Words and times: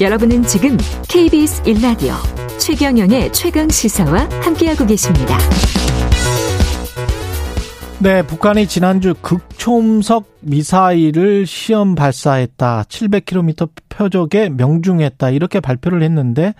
여러분은 0.00 0.44
지금 0.44 0.76
KBS 1.10 1.64
1라디오 1.64 2.12
최경영의 2.60 3.32
최강 3.32 3.68
시사와 3.68 4.28
함께하고 4.44 4.86
계십니다. 4.86 5.36
네, 8.00 8.22
북한이 8.22 8.68
지난주 8.68 9.14
극초음속 9.20 10.38
미사일을 10.40 11.46
시험 11.46 11.96
발사했다. 11.96 12.84
700km 12.84 13.70
표적에 13.88 14.50
명중했다. 14.50 15.30
이렇게 15.30 15.58
발표를 15.58 16.02
했는데 16.02 16.54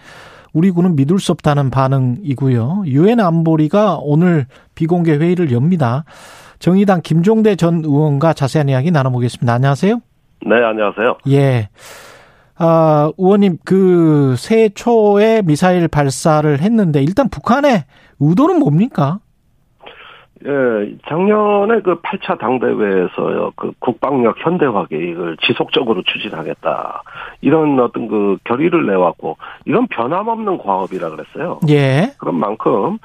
우리 0.53 0.73
군은 0.73 0.97
믿을 0.97 1.21
수 1.21 1.31
없다는 1.31 1.71
반응이고요. 1.71 2.83
유엔 2.87 3.21
안보리가 3.21 3.99
오늘 4.01 4.47
비공개 4.75 5.17
회의를 5.17 5.53
엽니다. 5.53 6.05
정의당 6.59 7.03
김종대 7.03 7.55
전 7.55 7.85
의원과 7.85 8.33
자세한 8.33 8.69
이야기 8.69 8.91
나눠보겠습니다. 8.91 9.55
안녕하세요. 9.55 10.01
네, 10.45 10.57
안녕하세요. 10.57 11.19
예. 11.29 11.69
아, 12.59 13.13
의원님, 13.17 13.59
그, 13.65 14.35
새해 14.37 14.69
초에 14.69 15.43
미사일 15.43 15.87
발사를 15.87 16.61
했는데, 16.61 17.03
일단 17.03 17.29
북한의 17.29 17.85
의도는 18.19 18.59
뭡니까? 18.59 19.21
예, 20.47 20.97
작년에 21.09 21.81
그 21.81 22.01
8차 22.01 22.39
당대회에서 22.39 23.53
그 23.57 23.73
국방력 23.81 24.37
현대화 24.39 24.87
계획을 24.87 25.37
지속적으로 25.43 26.03
추진하겠다. 26.03 27.03
이런 27.41 27.79
어떤 27.81 28.09
그 28.09 28.37
결의를 28.45 28.87
내왔고, 28.87 29.37
이건 29.67 29.89
변함없는 29.89 30.59
과업이라 30.59 31.11
그랬어요. 31.11 31.61
예. 31.69 32.13
그런 32.19 32.37
만큼, 32.37 32.99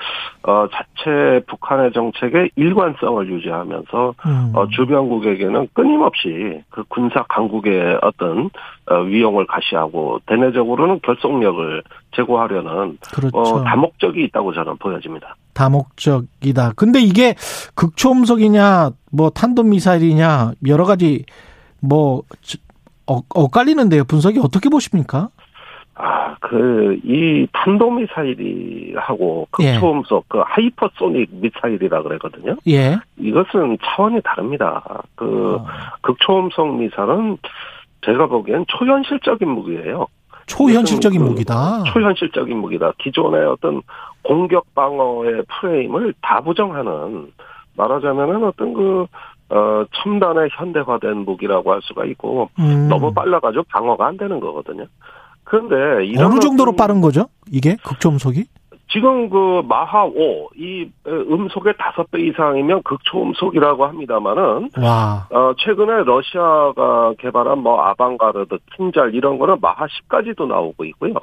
어, 0.44 0.68
자체 0.72 1.44
북한의 1.48 1.94
정책의 1.94 2.52
일관성을 2.56 3.28
유지하면서, 3.28 4.14
음. 4.26 4.52
어, 4.54 4.68
주변국에게는 4.68 5.70
끊임없이 5.74 6.62
그 6.70 6.84
군사 6.88 7.24
강국의 7.24 8.00
어떤, 8.02 8.52
어, 8.90 8.96
위용을 9.00 9.48
가시하고, 9.48 10.20
대내적으로는 10.28 11.00
결속력을 11.02 11.84
제고하려는, 12.16 13.00
그렇죠. 13.14 13.38
어, 13.38 13.64
다목적이 13.64 14.24
있다고 14.26 14.54
저는 14.54 14.78
보여집니다. 14.78 15.36
다목적이다. 15.54 16.74
근데 16.76 17.00
이게 17.00 17.36
극초음속이냐, 17.76 18.92
뭐 19.12 19.30
탄도미사일이냐, 19.30 20.54
여러 20.68 20.86
가지 20.86 21.26
뭐, 21.80 22.24
어, 23.08 23.20
엇갈리는데요. 23.30 24.06
분석이 24.06 24.40
어떻게 24.40 24.70
보십니까? 24.70 25.30
아, 25.96 26.36
그, 26.40 26.98
이 27.04 27.46
탄도미사일이하고 27.54 29.48
예. 29.62 29.74
극초음속, 29.74 30.26
그 30.30 30.40
하이퍼소닉 30.44 31.30
미사일이라 31.34 32.02
그러거든요. 32.02 32.56
예. 32.68 32.98
이것은 33.18 33.78
차원이 33.84 34.22
다릅니다. 34.24 35.04
그, 35.16 35.56
어, 35.56 35.66
극초음속 36.02 36.78
미사일은 36.78 37.38
제가 38.06 38.28
보기엔 38.28 38.66
초현실적인 38.68 39.48
무기예요. 39.48 40.08
초현실적인 40.48 41.22
그 41.22 41.26
무기다. 41.26 41.84
초현실적인 41.84 42.58
무기다. 42.58 42.92
기존의 43.00 43.46
어떤 43.46 43.82
공격 44.24 44.74
방어의 44.76 45.44
프레임을 45.48 46.14
다 46.22 46.42
부정하는, 46.42 47.32
말하자면은 47.76 48.44
어떤 48.44 48.74
그, 48.74 49.06
어, 49.50 49.86
첨단의 50.04 50.50
현대화된 50.52 51.18
무기라고 51.18 51.72
할 51.72 51.82
수가 51.84 52.06
있고, 52.06 52.50
음. 52.60 52.88
너무 52.90 53.14
빨라가지고 53.14 53.64
방어가 53.70 54.08
안 54.08 54.18
되는 54.18 54.40
거거든요. 54.40 54.86
그런데 55.44 56.06
이런 56.06 56.32
어느 56.32 56.40
정도로 56.40 56.76
빠른 56.76 57.02
거죠? 57.02 57.28
이게 57.52 57.78
극초음속이? 57.84 58.46
지금 58.90 59.30
그 59.30 59.64
마하 59.68 60.06
5, 60.06 60.50
이 60.56 60.88
음속의 61.08 61.74
다섯 61.80 62.10
배 62.12 62.22
이상이면 62.22 62.84
극초음속이라고 62.84 63.86
합니다만은 63.86 64.70
와. 64.82 65.28
어 65.32 65.54
최근에 65.58 66.04
러시아가 66.04 67.14
개발한 67.18 67.60
뭐 67.60 67.82
아방가르드, 67.82 68.58
킨잘 68.76 69.16
이런 69.16 69.40
거는 69.40 69.58
마하 69.62 69.88
10까지도 69.88 70.48
나오고 70.48 70.86
있고요. 70.86 71.14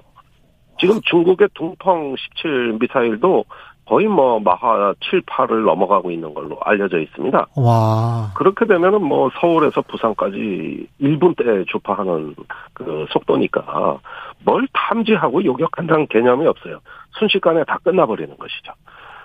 지금 0.80 1.00
중국의 1.02 1.48
둥펑 1.54 2.16
17 2.16 2.78
미사일도 2.80 3.44
거의 3.90 4.06
뭐 4.06 4.38
마하 4.38 4.94
7, 5.00 5.22
8을 5.22 5.64
넘어가고 5.64 6.12
있는 6.12 6.32
걸로 6.32 6.56
알려져 6.64 7.00
있습니다. 7.00 7.46
와. 7.56 8.30
그렇게 8.36 8.64
되면은 8.64 9.02
뭐 9.02 9.28
서울에서 9.40 9.82
부산까지 9.82 10.86
1분대 11.00 11.66
주파하는 11.66 12.36
그 12.72 13.06
속도니까 13.10 13.98
뭘 14.44 14.68
탐지하고 14.72 15.44
요격한다는 15.44 16.06
개념이 16.06 16.46
없어요. 16.46 16.78
순식간에 17.18 17.64
다 17.64 17.80
끝나버리는 17.82 18.32
것이죠. 18.38 18.72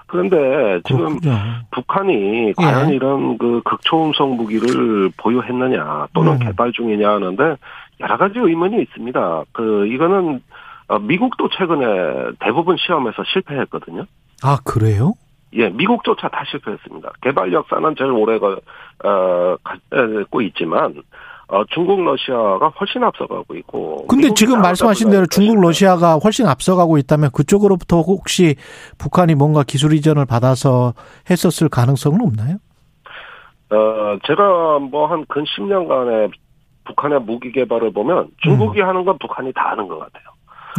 그런데 0.07 0.81
지금 0.87 1.19
그렇군요. 1.19 1.35
북한이 1.69 2.53
과연 2.57 2.89
이런 2.89 3.37
그 3.37 3.61
극초음속 3.65 4.35
무기를 4.35 5.11
보유했느냐 5.17 6.07
또는 6.13 6.33
음. 6.33 6.39
개발 6.39 6.71
중이냐 6.71 7.07
하는데 7.07 7.55
여러 7.99 8.17
가지 8.17 8.39
의문이 8.39 8.81
있습니다. 8.81 9.43
그 9.51 9.85
이거는 9.85 10.41
어, 10.87 10.97
미국도 10.97 11.49
최근에 11.49 12.31
대부분 12.39 12.77
시험에서 12.77 13.23
실패했거든요. 13.31 14.05
아, 14.45 14.57
그래요? 14.63 15.13
예, 15.53 15.69
미국조차 15.69 16.27
다 16.29 16.43
실패했습니다. 16.51 17.11
개발 17.21 17.51
역사는 17.53 17.95
제일 17.97 18.11
오래 18.11 18.37
가, 18.39 18.57
어, 19.03 19.55
갖고 19.89 20.41
있지만, 20.41 21.01
어, 21.47 21.63
중국, 21.69 22.03
러시아가 22.03 22.67
훨씬 22.79 23.03
앞서가고 23.03 23.55
있고. 23.55 24.07
근데 24.07 24.33
지금 24.33 24.61
말씀하신 24.61 25.09
대로 25.11 25.25
중국. 25.27 25.61
러시아가 25.61 26.15
훨씬 26.17 26.47
앞서가고 26.47 26.97
있다면 26.97 27.29
그쪽으로부터 27.33 28.01
혹시 28.01 28.55
북한이 28.97 29.35
뭔가 29.35 29.63
기술 29.63 29.93
이전을 29.93 30.25
받아서 30.25 30.93
했었을 31.29 31.69
가능성은 31.69 32.19
없나요? 32.21 32.57
어, 33.71 34.17
제가 34.27 34.79
뭐 34.79 35.07
한 35.07 35.25
근 35.27 35.43
10년간의 35.43 36.31
북한의 36.85 37.21
무기 37.21 37.51
개발을 37.51 37.93
보면 37.93 38.27
중국이 38.43 38.79
하는 38.81 39.05
건 39.05 39.17
북한이 39.19 39.51
다 39.53 39.71
하는 39.71 39.87
것 39.87 39.97
같아요. 39.99 40.23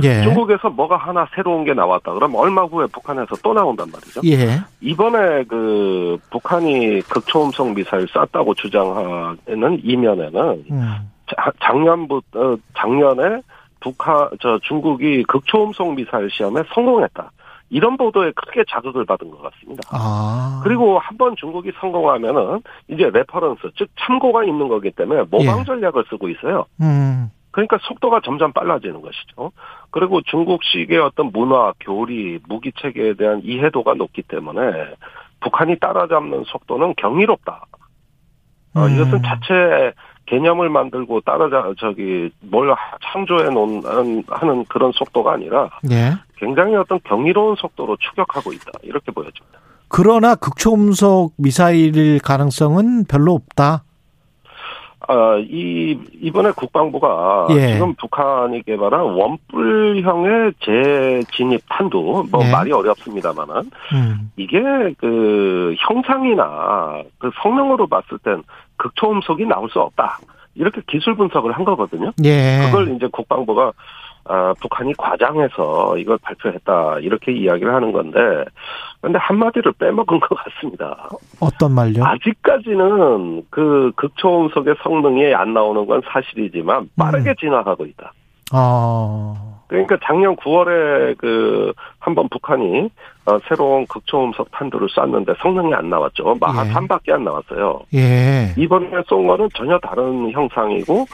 예. 0.02 0.22
중국에서 0.22 0.68
뭐가 0.70 0.96
하나 0.96 1.26
새로운 1.34 1.64
게 1.64 1.72
나왔다. 1.74 2.12
그럼 2.12 2.34
얼마 2.34 2.62
후에 2.64 2.86
북한에서 2.92 3.34
또 3.42 3.52
나온단 3.54 3.88
말이죠. 3.90 4.20
예. 4.26 4.60
이번에 4.80 5.44
그 5.44 6.18
북한이 6.30 7.00
극초음속 7.02 7.74
미사일 7.74 8.06
쐈다고 8.08 8.54
주장하는 8.54 9.80
이면에는 9.82 10.64
음. 10.70 11.10
자- 11.34 11.50
작년부터 11.62 12.56
작년에 12.76 13.40
북한 13.80 14.28
저 14.40 14.58
중국이 14.62 15.22
극초음속 15.24 15.94
미사일 15.94 16.28
시험에 16.30 16.62
성공했다. 16.74 17.30
이런 17.68 17.96
보도에 17.96 18.30
크게 18.32 18.62
자극을 18.70 19.04
받은 19.04 19.28
것 19.30 19.42
같습니다. 19.42 19.82
아. 19.90 20.60
그리고 20.62 21.00
한 21.00 21.16
번 21.16 21.34
중국이 21.36 21.72
성공하면은 21.80 22.60
이제 22.88 23.10
reference 23.12 23.62
즉 23.76 23.88
참고가 23.98 24.44
있는 24.44 24.68
거기 24.68 24.90
때문에 24.92 25.22
모방 25.30 25.60
예. 25.60 25.64
전략을 25.64 26.04
쓰고 26.08 26.28
있어요. 26.28 26.64
음. 26.80 27.28
그러니까 27.56 27.78
속도가 27.80 28.20
점점 28.22 28.52
빨라지는 28.52 29.00
것이죠. 29.00 29.50
그리고 29.90 30.20
중국식의 30.20 30.98
어떤 30.98 31.32
문화, 31.32 31.72
교리, 31.80 32.38
무기 32.46 32.70
체계에 32.78 33.14
대한 33.14 33.40
이해도가 33.42 33.94
높기 33.94 34.20
때문에 34.20 34.60
북한이 35.40 35.78
따라잡는 35.78 36.44
속도는 36.48 36.92
경이롭다. 36.98 37.64
어, 38.74 38.80
음. 38.82 38.94
이것은 38.94 39.22
자체 39.22 39.94
개념을 40.26 40.68
만들고 40.68 41.22
따라자 41.22 41.72
저기 41.78 42.30
뭘 42.40 42.74
창조해 43.10 43.48
놓은 43.48 43.82
하는 44.28 44.64
그런 44.66 44.92
속도가 44.92 45.32
아니라 45.32 45.70
예. 45.90 46.12
굉장히 46.36 46.76
어떤 46.76 47.00
경이로운 47.04 47.56
속도로 47.56 47.96
추격하고 47.96 48.52
있다 48.52 48.72
이렇게 48.82 49.10
보여집니다. 49.12 49.60
그러나 49.88 50.34
극초음속 50.34 51.32
미사일일 51.38 52.18
가능성은 52.18 53.06
별로 53.06 53.32
없다. 53.32 53.85
아, 55.08 55.36
이, 55.38 55.98
이번에 56.20 56.50
국방부가 56.50 57.46
예. 57.50 57.74
지금 57.74 57.94
북한이 57.94 58.62
개발한 58.62 59.00
원뿔형의 59.00 60.52
재진입 60.60 61.62
탄두, 61.68 62.26
뭐 62.30 62.44
예. 62.44 62.50
말이 62.50 62.72
어렵습니다만은, 62.72 63.54
음. 63.92 64.30
이게 64.36 64.58
그 64.98 65.74
형상이나 65.78 67.02
그 67.18 67.30
성능으로 67.42 67.86
봤을 67.86 68.18
땐 68.18 68.42
극초음속이 68.76 69.46
나올 69.46 69.70
수 69.70 69.80
없다. 69.80 70.18
이렇게 70.54 70.80
기술 70.86 71.14
분석을 71.14 71.52
한 71.52 71.64
거거든요. 71.64 72.12
예. 72.24 72.62
그걸 72.64 72.94
이제 72.96 73.06
국방부가 73.12 73.72
아, 74.28 74.54
북한이 74.60 74.94
과장해서 74.98 75.96
이걸 75.98 76.18
발표했다. 76.18 76.98
이렇게 77.00 77.32
이야기를 77.32 77.72
하는 77.72 77.92
건데, 77.92 78.18
근데 79.00 79.18
한마디를 79.18 79.72
빼먹은 79.72 80.18
것 80.20 80.34
같습니다. 80.34 81.08
어떤 81.40 81.72
말요? 81.72 82.04
아직까지는 82.04 83.44
그 83.50 83.92
극초음속의 83.96 84.76
성능이 84.82 85.34
안 85.34 85.54
나오는 85.54 85.86
건 85.86 86.02
사실이지만 86.10 86.90
빠르게 86.96 87.30
음. 87.30 87.34
진화하고 87.38 87.86
있다. 87.86 88.12
아. 88.52 89.55
그러니까 89.68 89.96
작년 90.04 90.36
9월에 90.36 91.16
그 91.18 91.72
한 92.06 92.14
번 92.14 92.28
북한이 92.28 92.88
어, 93.26 93.38
새로운 93.48 93.84
극초음속 93.88 94.52
탄두를 94.52 94.88
쐈는데 94.88 95.32
성능이 95.42 95.74
안 95.74 95.90
나왔죠. 95.90 96.36
마하 96.40 96.64
예. 96.64 96.70
3밖에 96.72 97.10
안 97.10 97.24
나왔어요. 97.24 97.80
예. 97.94 98.54
이번에 98.56 98.88
쏜 99.08 99.26
거는 99.26 99.48
전혀 99.54 99.76
다른 99.80 100.30
형상이고 100.30 101.04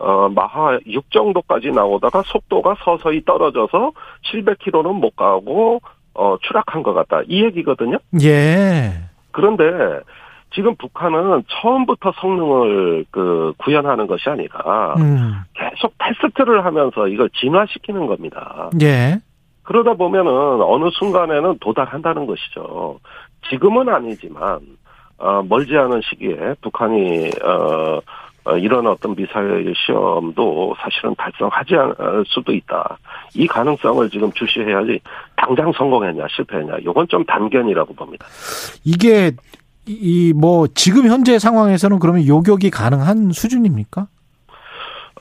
어 0.00 0.28
마하 0.34 0.76
6 0.84 1.08
정도까지 1.12 1.70
나오다가 1.70 2.22
속도가 2.26 2.74
서서히 2.84 3.24
떨어져서 3.24 3.92
700km는 4.32 4.92
못 4.94 5.14
가고 5.14 5.80
어 6.14 6.36
추락한 6.42 6.82
것 6.82 6.92
같다. 6.94 7.20
이 7.28 7.44
얘기거든요. 7.44 7.96
예. 8.24 8.90
그런데 9.30 10.00
지금 10.52 10.74
북한은 10.74 11.44
처음부터 11.48 12.12
성능을 12.20 13.04
그 13.12 13.52
구현하는 13.58 14.08
것이 14.08 14.28
아니라 14.28 14.94
음. 14.98 15.42
계속 15.80 15.94
테스트를 15.98 16.64
하면서 16.64 17.08
이걸 17.08 17.30
진화시키는 17.30 18.06
겁니다. 18.06 18.70
예. 18.82 19.18
그러다 19.62 19.94
보면은 19.94 20.30
어느 20.62 20.90
순간에는 20.92 21.58
도달한다는 21.60 22.26
것이죠. 22.26 22.98
지금은 23.48 23.88
아니지만 23.88 24.60
어, 25.18 25.42
멀지 25.48 25.76
않은 25.76 26.00
시기에 26.04 26.54
북한이 26.60 27.30
어, 27.44 28.00
어, 28.44 28.56
이런 28.56 28.86
어떤 28.86 29.14
미사일 29.14 29.72
시험도 29.76 30.74
사실은 30.80 31.14
달성하지 31.16 31.74
않을 31.74 32.24
수도 32.26 32.52
있다. 32.52 32.98
이 33.34 33.46
가능성을 33.46 34.08
지금 34.10 34.32
주시해야지 34.32 35.00
당장 35.36 35.72
성공했냐 35.72 36.26
실패했냐 36.34 36.78
이건 36.80 37.06
좀 37.08 37.24
단견이라고 37.24 37.94
봅니다. 37.94 38.26
이게 38.84 39.32
이 39.86 40.32
뭐 40.34 40.66
지금 40.68 41.06
현재 41.06 41.38
상황에서는 41.38 41.98
그러면 41.98 42.26
요격이 42.26 42.70
가능한 42.70 43.30
수준입니까? 43.32 44.06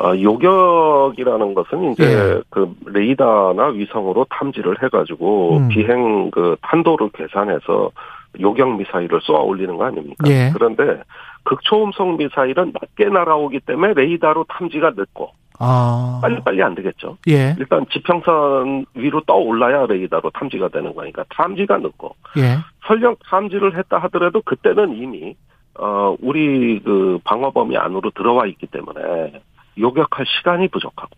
어, 0.02 0.14
요격이라는 0.18 1.54
것은 1.54 1.92
이제 1.92 2.04
예. 2.06 2.42
그 2.50 2.74
레이더나 2.86 3.68
위성으로 3.68 4.26
탐지를 4.30 4.82
해가지고 4.82 5.58
음. 5.58 5.68
비행 5.68 6.32
그 6.32 6.56
탄도를 6.62 7.10
계산해서 7.10 7.92
요격 8.40 8.78
미사일을 8.78 9.20
쏘아 9.22 9.42
올리는 9.42 9.76
거 9.76 9.86
아닙니까? 9.86 10.30
예. 10.30 10.52
그런데 10.54 11.02
극초음속 11.44 12.18
미사일은 12.18 12.72
낮게 12.80 13.10
날아오기 13.10 13.60
때문에 13.62 13.94
레이더로 13.94 14.46
탐지가 14.48 14.92
늦고 14.96 15.32
아. 15.60 16.20
빨리빨리 16.22 16.64
안 16.64 16.76
되겠죠. 16.76 17.18
예. 17.28 17.56
일단 17.60 17.86
지평선 17.92 18.86
위로 18.94 19.20
떠 19.28 19.36
올라야 19.36 19.86
레이더로 19.86 20.30
탐지가 20.30 20.70
되는 20.70 20.96
거니까 20.96 21.26
탐지가 21.30 21.80
늦고 21.80 22.16
예. 22.38 22.60
설령 22.88 23.18
탐지를 23.30 23.78
했다 23.78 23.98
하더라도 23.98 24.42
그때는 24.44 24.96
이미 24.96 25.36
어 25.78 26.16
우리 26.22 26.80
그 26.80 27.20
방어 27.26 27.52
범위 27.52 27.76
안으로 27.76 28.12
들어와 28.12 28.46
있기 28.46 28.68
때문에 28.68 29.42
요격할 29.80 30.26
시간이 30.26 30.68
부족하고 30.70 31.12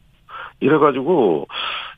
이래가지고 0.59 1.47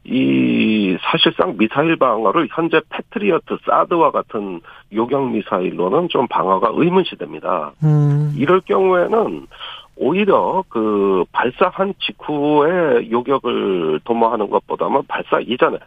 이 0.05 0.97
사실상 1.01 1.57
미사일 1.57 1.97
방어를 1.97 2.47
현재 2.51 2.81
패트리어트 2.89 3.57
사드와 3.65 4.11
같은 4.11 4.61
요격 4.93 5.31
미사일로는 5.31 6.09
좀 6.09 6.27
방어가 6.27 6.71
의문시됩니다. 6.73 7.73
음. 7.83 8.33
이럴 8.37 8.61
경우에는 8.61 9.47
오히려 9.95 10.63
그 10.69 11.23
발사한 11.31 11.93
직후에 11.99 13.09
요격을 13.11 14.01
도모하는 14.03 14.49
것보다는 14.49 15.03
발사 15.07 15.39
이전에 15.39 15.77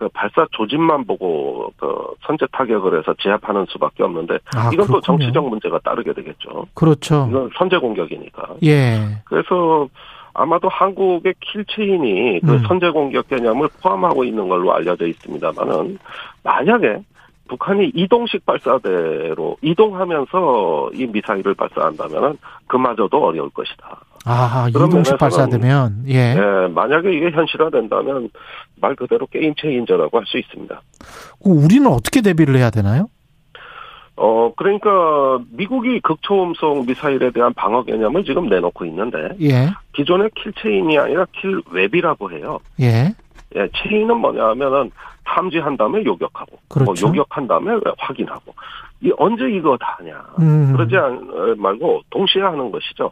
그 0.00 0.08
발사 0.14 0.46
조짐만 0.52 1.04
보고 1.04 1.70
그 1.76 1.94
선제 2.26 2.46
타격을 2.52 2.98
해서 2.98 3.14
제압하는 3.20 3.66
수밖에 3.68 4.02
없는데 4.02 4.38
아, 4.56 4.70
이건 4.72 4.86
또 4.86 4.92
그렇군요. 4.94 5.00
정치적 5.02 5.46
문제가 5.46 5.78
따르게 5.80 6.14
되겠죠. 6.14 6.66
그렇죠. 6.72 7.26
이건 7.28 7.50
선제 7.54 7.76
공격이니까. 7.76 8.54
예. 8.64 8.98
그래서 9.26 9.86
아마도 10.32 10.70
한국의 10.70 11.34
킬체인이 11.40 12.40
그 12.40 12.50
음. 12.50 12.58
선제 12.66 12.88
공격 12.88 13.28
개념을 13.28 13.68
포함하고 13.82 14.24
있는 14.24 14.48
걸로 14.48 14.72
알려져 14.72 15.06
있습니다만은 15.06 15.98
만약에 16.44 17.00
북한이 17.48 17.92
이동식 17.94 18.46
발사대로 18.46 19.58
이동하면서 19.60 20.92
이 20.94 21.06
미사일을 21.08 21.52
발사한다면은 21.52 22.38
그마저도 22.68 23.22
어려울 23.22 23.50
것이다. 23.50 24.00
아, 24.26 24.66
이동식 24.68 25.16
발사되면 25.18 26.04
예. 26.08 26.34
예, 26.36 26.68
만약에 26.68 27.12
이게 27.12 27.30
현실화된다면 27.30 28.28
말 28.80 28.94
그대로 28.94 29.26
game 29.26 29.54
changer라고 29.56 30.18
할 30.18 30.26
수 30.26 30.38
있습니다. 30.38 30.80
그 31.42 31.50
우리는 31.50 31.86
어떻게 31.90 32.20
대비를 32.20 32.56
해야 32.56 32.70
되나요? 32.70 33.08
어, 34.16 34.52
그러니까 34.54 34.90
미국이 35.52 36.00
극초음속 36.00 36.86
미사일에 36.86 37.30
대한 37.30 37.54
방어 37.54 37.82
개념을 37.84 38.22
지금 38.24 38.48
내놓고 38.50 38.84
있는데 38.84 39.30
예. 39.40 39.70
기존의 39.94 40.30
kill 40.34 40.52
chain이 40.60 40.98
아니라 40.98 41.24
kill 41.32 41.62
web이라고 41.70 42.30
해요. 42.32 42.58
예. 42.80 43.14
예, 43.56 43.68
체인은 43.82 44.16
뭐냐 44.18 44.48
하면은 44.50 44.90
탐지한 45.24 45.76
다음에 45.76 46.04
요격하고, 46.04 46.58
그렇죠. 46.68 47.06
뭐 47.06 47.12
요격한 47.18 47.46
다음에 47.48 47.72
확인하고. 47.98 48.52
이 49.02 49.12
언제 49.16 49.48
이거 49.50 49.76
다 49.78 49.96
하냐. 49.98 50.22
음. 50.40 50.72
그러지 50.72 50.96
않, 50.96 51.04
어, 51.32 51.54
말고 51.56 52.02
동시에 52.10 52.42
하는 52.42 52.70
것이죠. 52.70 53.10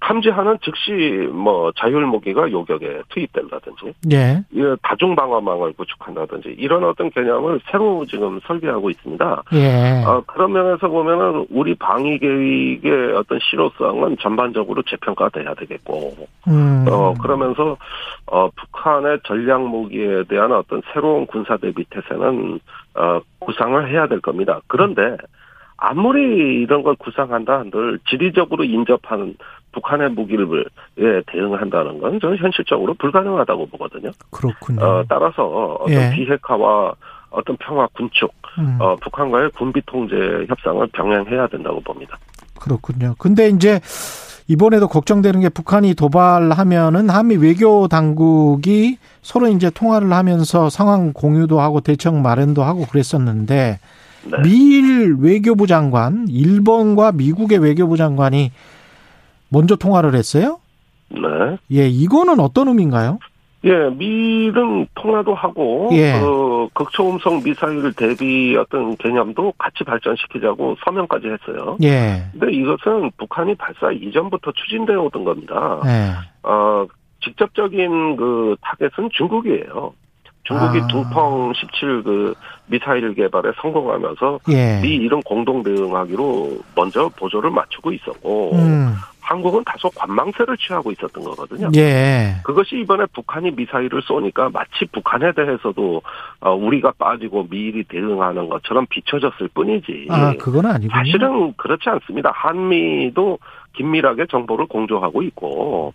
탐지하는 0.00 0.58
즉시 0.62 1.28
뭐 1.32 1.72
자율무기가 1.72 2.50
요격에 2.50 3.02
투입된다든지, 3.08 3.94
예. 4.12 4.42
이 4.52 4.76
다중방어망을 4.82 5.72
구축한다든지 5.72 6.54
이런 6.58 6.84
어떤 6.84 7.10
개념을 7.10 7.60
새로 7.70 8.06
지금 8.06 8.40
설계하고 8.46 8.90
있습니다. 8.90 9.42
예. 9.54 10.04
어, 10.06 10.22
그런 10.26 10.52
면에서 10.52 10.88
보면은 10.88 11.46
우리 11.50 11.74
방위 11.74 12.18
계획의 12.18 13.14
어떤 13.16 13.38
실효성은 13.40 14.16
전반적으로 14.20 14.82
재평가돼야 14.82 15.54
되겠고, 15.54 16.14
음. 16.48 16.86
어, 16.88 17.14
그러면서, 17.20 17.76
어, 18.26 18.48
북한의 18.50 19.20
전략 19.24 19.62
무기에 19.62 20.24
대한 20.28 20.52
어떤 20.52 20.80
새로운 20.92 21.26
군사 21.26 21.56
대비 21.56 21.84
태세는, 21.90 22.60
어, 22.94 23.20
구상을 23.40 23.90
해야 23.90 24.06
될 24.06 24.20
겁니다. 24.20 24.60
그런데, 24.68 25.16
아무리 25.78 26.62
이런 26.62 26.82
걸 26.82 26.96
구상한다 26.96 27.60
한들 27.60 28.00
지리적으로 28.08 28.64
인접하는 28.64 29.36
북한의 29.72 30.10
무기를 30.10 30.64
예, 30.98 31.22
대응한다는 31.26 32.00
건 32.00 32.18
저는 32.20 32.36
현실적으로 32.38 32.94
불가능하다고 32.94 33.66
보거든요. 33.66 34.10
그렇군요. 34.30 34.84
어, 34.84 35.04
따라서 35.08 35.44
어떤 35.80 35.94
예. 35.94 36.10
비핵화와 36.14 36.94
어떤 37.30 37.56
평화 37.58 37.86
군축, 37.94 38.32
음. 38.58 38.78
어, 38.80 38.96
북한과의 38.96 39.50
군비 39.50 39.80
통제 39.86 40.16
협상을 40.48 40.84
병행해야 40.88 41.46
된다고 41.46 41.80
봅니다. 41.80 42.18
그렇군요. 42.58 43.14
근데 43.18 43.48
이제 43.48 43.80
이번에도 44.48 44.88
걱정되는 44.88 45.40
게 45.40 45.48
북한이 45.50 45.94
도발하면은 45.94 47.10
한미 47.10 47.36
외교 47.36 47.86
당국이 47.86 48.96
서로 49.20 49.46
이제 49.48 49.70
통화를 49.70 50.10
하면서 50.12 50.70
상황 50.70 51.12
공유도 51.12 51.60
하고 51.60 51.80
대책 51.80 52.14
마련도 52.14 52.62
하고 52.62 52.86
그랬었는데 52.86 53.78
네. 54.24 54.42
미일 54.42 55.16
외교부 55.20 55.66
장관, 55.66 56.26
일본과 56.28 57.12
미국의 57.12 57.58
외교부 57.58 57.96
장관이 57.96 58.50
먼저 59.48 59.76
통화를 59.76 60.14
했어요? 60.14 60.60
네. 61.10 61.20
예, 61.72 61.88
이거는 61.88 62.40
어떤 62.40 62.68
의미인가요? 62.68 63.18
예, 63.64 63.90
미는 63.90 64.86
통화도 64.94 65.34
하고, 65.34 65.88
예. 65.92 66.20
그, 66.20 66.68
극초음속 66.74 67.42
미사일 67.42 67.92
대비 67.94 68.56
어떤 68.56 68.96
개념도 68.96 69.54
같이 69.58 69.82
발전시키자고 69.84 70.76
서명까지 70.84 71.26
했어요. 71.26 71.76
예. 71.82 72.26
근데 72.32 72.52
이것은 72.52 73.10
북한이 73.16 73.56
발사 73.56 73.90
이전부터 73.90 74.52
추진되어 74.52 75.02
오던 75.02 75.24
겁니다. 75.24 75.80
예. 75.86 76.12
어, 76.48 76.86
직접적인 77.24 78.16
그 78.16 78.56
타겟은 78.60 79.10
중국이에요. 79.12 79.92
중국이 80.48 80.80
아. 80.80 80.86
둥펑 80.86 81.52
17그 81.52 82.34
미사일 82.66 83.14
개발에 83.14 83.52
성공하면서 83.60 84.40
예. 84.50 84.80
미 84.80 84.96
이런 84.96 85.22
공동 85.22 85.62
대응하기로 85.62 86.58
먼저 86.74 87.10
보조를 87.16 87.50
맞추고 87.50 87.92
있었고, 87.92 88.54
음. 88.54 88.94
한국은 89.20 89.62
다소 89.64 89.90
관망세를 89.90 90.56
취하고 90.56 90.90
있었던 90.90 91.22
거거든요. 91.22 91.68
예. 91.76 92.36
그것이 92.44 92.80
이번에 92.80 93.04
북한이 93.12 93.50
미사일을 93.50 94.00
쏘니까 94.00 94.48
마치 94.48 94.86
북한에 94.90 95.32
대해서도 95.32 96.00
어, 96.40 96.54
우리가 96.54 96.92
빠지고 96.98 97.46
미일이 97.50 97.84
대응하는 97.84 98.48
것처럼 98.48 98.86
비춰졌을 98.88 99.48
뿐이지. 99.52 100.06
아, 100.08 100.32
그건 100.38 100.64
아니군요. 100.64 100.90
사실은 100.90 101.52
그렇지 101.58 101.90
않습니다. 101.90 102.32
한미도 102.34 103.38
긴밀하게 103.74 104.26
정보를 104.30 104.64
공조하고 104.66 105.20
있고 105.22 105.92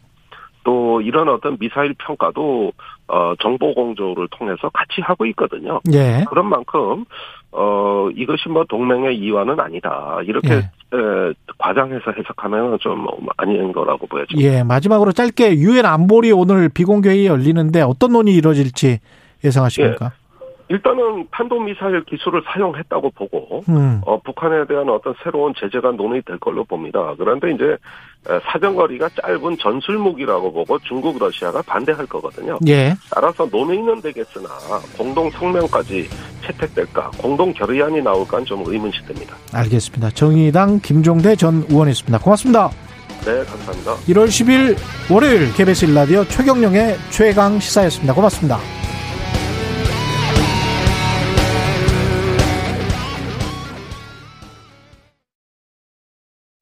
또 0.63 1.01
이런 1.01 1.29
어떤 1.29 1.58
미사일 1.58 1.93
평가도 1.98 2.72
어, 3.08 3.34
정보 3.41 3.74
공조를 3.74 4.27
통해서 4.32 4.70
같이 4.70 5.01
하고 5.01 5.25
있거든요. 5.27 5.82
예. 5.91 6.25
그런 6.29 6.48
만큼 6.48 7.05
어 7.51 8.10
이것이 8.15 8.50
뭐 8.50 8.63
동맹의 8.63 9.15
이완은 9.17 9.60
아니다 9.60 10.17
이렇게 10.25 10.53
예. 10.53 10.58
에, 10.58 11.34
과장해서 11.60 12.12
해석하면 12.17 12.79
좀 12.79 13.05
아닌 13.38 13.72
거라고 13.72 14.08
보여집니다. 14.08 14.50
예, 14.50 14.63
마지막으로 14.63 15.12
짧게 15.12 15.58
유엔 15.58 15.86
안보리 15.86 16.32
오늘 16.32 16.70
비공개회의 16.70 17.27
열리는데 17.27 17.82
어떤 17.82 18.13
논의 18.13 18.34
이루어질지 18.34 19.00
예상하십니까? 19.43 20.13
일단은 20.74 21.27
탄도미사일 21.32 22.03
기술을 22.06 22.42
사용했다고 22.51 23.12
보고 23.12 23.62
음. 23.70 24.01
어, 24.08 24.20
북한에 24.22 24.65
대한 24.65 24.89
어떤 24.89 25.13
새로운 25.24 25.53
제재가 25.56 25.92
논의될 25.92 26.39
걸로 26.39 26.63
봅니다. 26.63 27.13
그런데 27.15 27.51
이제 27.51 27.63
에, 27.63 28.39
사정거리가 28.51 29.10
짧은 29.10 29.58
전술무기라고 29.60 30.51
보고 30.51 30.80
중국, 30.80 31.20
러시아가 31.20 31.62
반대할 31.62 32.08
거거든요. 32.08 32.58
예. 32.68 32.96
따라서 33.13 33.46
논의는 33.51 34.01
되겠으나 34.01 34.50
공동 34.98 35.30
성명까지 35.30 36.10
채택될까, 36.42 37.12
공동 37.20 37.53
결의안이 37.53 38.01
나올까는 38.01 38.46
좀 38.46 38.63
의문시 38.65 39.06
됩니다. 39.06 39.36
알겠습니다. 39.53 40.10
정의당 40.12 40.80
김종대 40.80 41.36
전 41.36 41.65
의원이었습니다. 41.70 42.18
고맙습니다. 42.18 42.72
네, 43.25 43.44
감사합니다. 43.46 43.94
1월 44.08 44.25
10일 44.25 44.75
월요일 45.13 45.53
KBS 45.53 45.86
일라디오 45.86 46.25
최경령의 46.25 46.96
최강 47.12 47.60
시사였습니다. 47.60 48.15
고맙습니다. 48.15 48.83